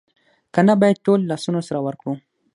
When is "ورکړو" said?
1.85-2.13